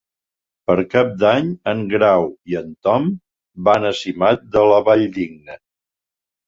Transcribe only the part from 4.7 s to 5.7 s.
la Valldigna.